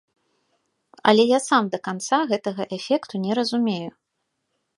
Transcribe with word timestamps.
Але 1.11 1.23
я 1.31 1.39
сам 1.49 1.63
да 1.73 1.79
канца 1.89 2.19
гэтага 2.33 2.63
эфекту 2.79 3.13
не 3.27 3.31
разумею. 3.43 3.91